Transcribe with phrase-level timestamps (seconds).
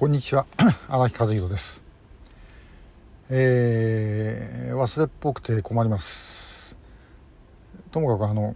[0.00, 0.46] こんにちは。
[0.88, 1.84] 荒木和弘です、
[3.28, 6.78] えー、忘れっぽくて困ります。
[7.90, 8.54] ともかくあの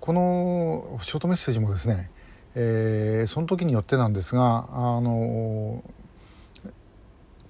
[0.00, 2.10] このショートメッセージもですね、
[2.56, 5.84] えー、その時によってなんですがあの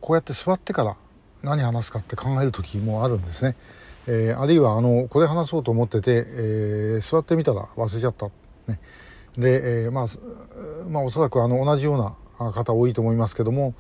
[0.03, 0.95] こうやって座ってから
[1.43, 3.57] 何話すかって考える時もあるんですね、
[4.07, 8.27] えー、あるいはあのこれ話そうと思ってて、え座ってみたら忘れちゃった、
[8.71, 8.79] ね、
[9.39, 10.07] で、えまあ、
[10.91, 12.17] まあおそらくあの同じような
[12.53, 13.75] 方多いと思いますけども、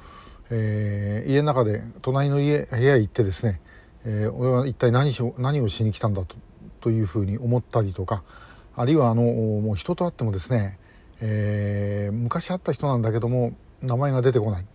[0.50, 3.60] えー、家の中で隣の家部屋へ行ってですね、
[4.04, 6.36] えー、俺は一体何し何をしに来たんだと
[6.80, 8.22] というふうに思ったりとか
[8.76, 10.78] あるいはあのもう人と会ってもですね、
[11.20, 14.66] えー、昔会った人なんだけども名前が出てこない。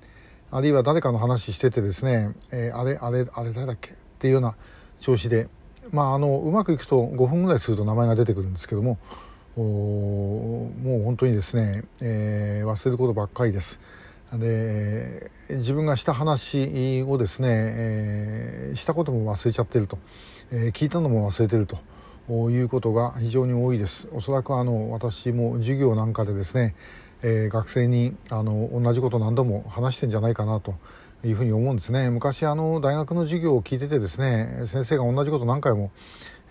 [0.52, 3.92] あるいは誰かの話しててですね、え、あれあれあれ誰だっけ？
[3.92, 4.56] っていうような
[5.00, 5.48] 調子で
[5.92, 8.98] まああのうまくいくと5分ぐらいすると名前が出てくるんですけども
[9.63, 13.80] もう本当にですね、えー、忘れることばっかりです。
[14.34, 19.97] で自分がした話をですね、えー、したことも忘れちゃってると、
[20.52, 21.78] えー、聞いたのも忘れてると。
[22.30, 24.08] いうことが非常に多いです。
[24.14, 26.75] おそらくあの私も授業なんかでですね、
[27.23, 30.75] えー、学生にあの同じこと何度も話してんじゃないかなと。
[31.22, 32.09] いうふうに思うんですね。
[32.09, 35.91] 昔あの大学の授業を聞いててですね先生が同じこと何回も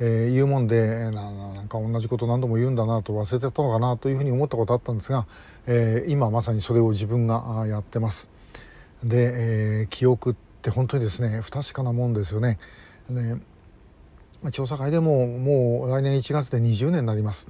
[0.01, 1.29] えー、言うもんでな
[1.69, 5.27] か同じこと何度も言うんだなと忘れてたのかなというふうに思ったことあったんですが、
[5.67, 8.31] えー、今まさにそれを自分がやってます。
[9.05, 12.59] で、えー、記憶って本当にですね不確かなもんですよね。
[13.11, 13.41] ね
[14.53, 17.49] 調査会でももう来年1月で20年になります。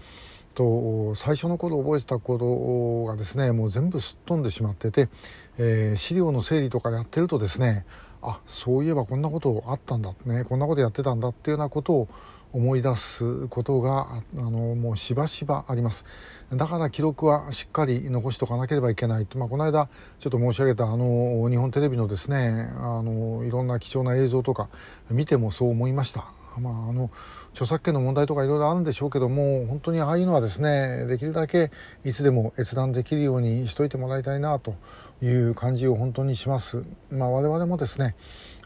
[0.55, 5.09] と最初の頃覚えてたことがですねもう全部すっ飛んでしまってて、
[5.57, 7.87] えー、資料の整理とかやってるとですね
[8.23, 10.45] あそういえばこんなことあったんだね。
[10.45, 12.09] こんなことやってたんだっていうようなことを
[12.53, 16.07] 思い出すことがあのもうしばしばあります。
[16.53, 24.69] だから記録はしっかり残しておかなければいけないと、まあ、この間ちょっと申し上げたあの日本テレビのですねあのいろんな貴重な映像とか
[25.11, 26.27] 見てもそう思いました。
[26.59, 27.11] まあ、あの
[27.53, 31.71] 著作権の問題とかいろいろあるんでしょうけども本当にああいうのはですねできるだけ
[32.05, 34.75] いつでも閲覧できるようにしといてもらいたいなと
[35.23, 36.85] いう感じを本当にします。
[37.11, 38.15] まあ、我々もですね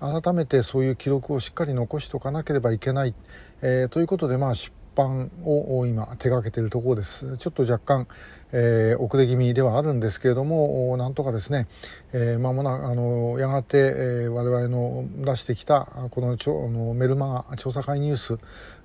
[0.00, 3.14] 改めてそういう記録をしっかり残しておかなければいけない、
[3.62, 7.36] えー、ということで、まあ、失版を今手がけているところです。
[7.38, 8.08] ちょっと若干、
[8.52, 11.68] えー、遅れ気味ではあるんですけれどもなんとかですね、
[12.12, 18.38] えー、間もなあのやがて、えー、我々の出してきたこのちょのメルマガ調査会ニュース、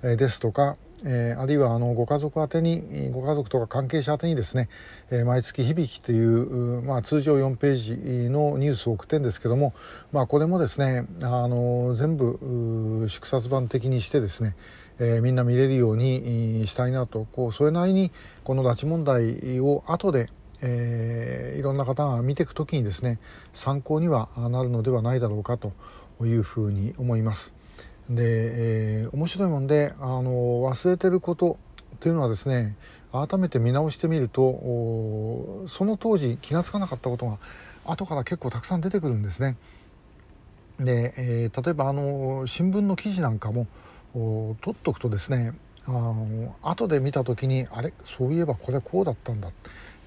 [0.03, 4.68] え、ですとかえー、あるいはあのご家族宛てにご家族とか関係者宛てにですね、
[5.12, 9.74] えー、毎月響きという、まあ、通常4ページのニュースを送ってるんですけども、
[10.12, 14.56] まあ、これもですねあの全部縮刷版的にしてですね、
[15.00, 18.12] えー、みんな見れるようにしたいなとこうそれなりに
[18.44, 20.29] この拉致問題を後で
[20.59, 23.19] えー、いろんな方が見ていく時にですね
[23.53, 25.74] 参考にはなるのではないだろうかと
[26.22, 27.56] いうふうに思います。
[28.09, 31.57] で、えー、面白いもんであの忘れてること
[31.95, 32.75] っていうのはですね
[33.12, 37.38] 改めて見直してみるとその当時気が付かなかったことが
[37.85, 39.57] 後から結構たくさん出てくるんですね。
[40.79, 43.67] で、えー、例えばあの新聞の記事なんかも
[44.13, 45.53] 取っとくとですね
[45.85, 47.94] あの後で見た時にあれ？
[48.06, 49.50] そういえばこれこうだったんだ、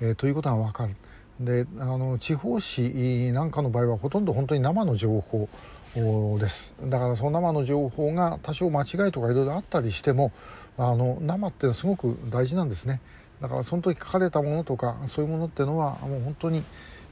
[0.00, 0.94] えー、ということが分かる。
[1.41, 5.49] であの地方紙なんかの場合はほとんど本当に生の情報
[5.95, 6.75] です。
[6.84, 10.33] だからその生の情報が多少間違いとかいろいろあったりしても
[10.78, 13.01] あの生ってすごく大事なんですね。
[13.41, 16.62] だからその時書かれたものとかそういうものっていうのはもう本当に、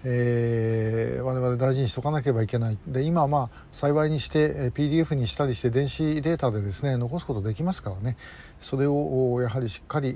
[0.05, 2.79] えー、我々大事にしとかなければいけない。
[2.87, 8.17] で今はまあ幸いにして PDF にしたりして電子データでですね残すことできますからね。
[8.61, 10.15] それをやはりしっかり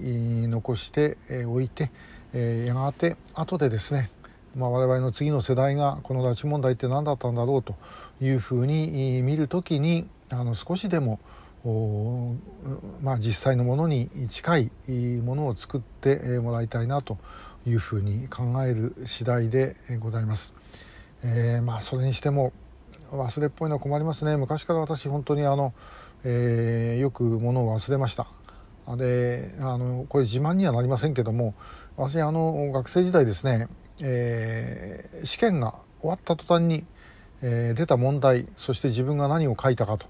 [0.49, 1.91] 残しておいて、
[2.33, 4.11] えー、やがて後でですね
[4.57, 7.75] まあ、我々の次の世代がこの拉致問題って何だったんだろうと
[8.21, 11.21] いうふうに見る時にあの少しでも
[13.03, 14.71] まあ、実際のものに近い
[15.25, 17.19] ものを作ってもらいたいなと
[17.65, 20.53] いうふうに考える次第でございます。
[21.23, 22.53] えー、まあそれにしても
[23.13, 25.73] 忘れっぽいのは困りますね昔から私本当にあの、
[26.25, 28.27] えー、よくものを忘れました
[28.97, 31.55] であのこれ自慢にはなりませんけども
[31.97, 33.69] 私あの学生時代ですね
[34.03, 36.85] えー、試験が終わった途端に、
[37.41, 40.07] えー、出た問題そして自分が何を書いたかと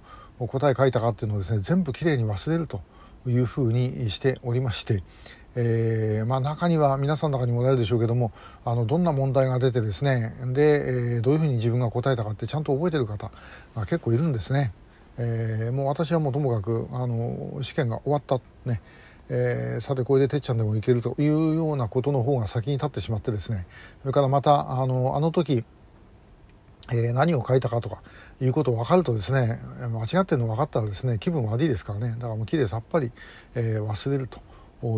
[0.46, 2.80] 答え書いたかっていうのをですね全部きれいに忘れると
[3.26, 5.02] いうふうにしておりまして、
[5.54, 8.32] えー、まあ、中には皆さんの中にもおらえるでしょうけども
[8.64, 13.30] あのどんな問題が出てですねで、えどういうふうに自分が答えたかってちゃんと覚えてる方
[13.76, 14.72] が結構いるんですね。
[15.18, 18.80] えもう私はもうともかくあの試験が終わったね
[19.28, 23.66] えー、さてこれでてっちゃんでもいけるというようなことの方が先に立ってしまってですね
[24.02, 25.64] それからまたあのあの時、
[26.92, 28.02] えー、何を書いたかとか
[28.40, 33.12] いうことを分かるとですね間違ってるの分かったらですね気分悪いですからねだからもうきれいさっぱり、
[33.54, 34.40] えー、忘れると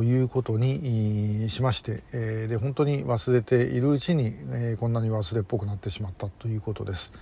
[0.03, 7.13] いうことにしまして、えー、で本当に忘れているうちに、えー、こんなに忘れっぽくなってしまったということです。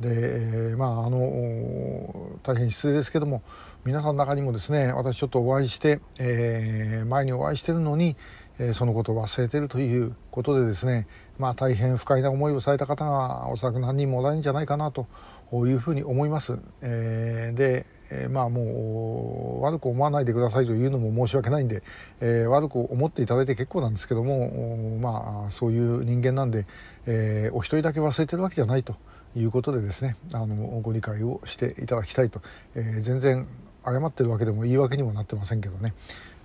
[0.00, 3.42] でまああの大変失礼ですけども
[3.84, 8.16] 皆さんの中にもですね私ちょっとお会いして、えー、前にお会いしてるのに、
[8.58, 11.06] えー、そのことを忘れてるということでですね
[11.38, 15.06] まあ大変不快な思いをされた方がおそらく何人もおられるんじゃないかなと
[15.52, 16.58] いうふうに思います。
[16.82, 21.82] えー、でえ、まあもう悪く思わないでくださいというのも申し訳ないんで、
[22.20, 26.66] えー、悪く思っていただいて結構なんですけどもまあそういう人間なんで、
[27.06, 28.96] えー、お一人だけ忘れてるわけじゃないと。
[29.36, 32.40] いうことでですねあのご理解をしていただきたいと、
[32.74, 33.46] えー、全然
[33.84, 35.94] 謝ってるわけでも言い訳にもなってませんけどね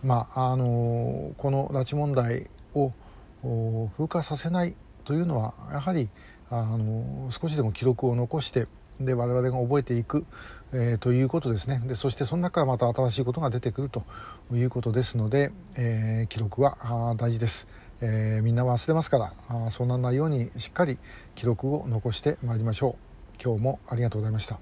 [0.03, 2.91] まああのこの拉致問題を
[3.97, 4.75] 風化させない
[5.05, 6.09] というのはやはり
[6.49, 8.67] あの少しでも記録を残して
[8.99, 10.25] で我々が覚えていく、
[10.73, 14.03] えー、ということですねでそしてその中からまた新しいことが出てくると
[14.51, 17.67] いうことですので、えー、記録は大事です。
[18.01, 20.97] えー、みんな忘れますからあそうならないようにしっかり
[21.35, 23.43] 記録を残してまいりましょう。
[23.43, 24.57] 今日もありがとうございました。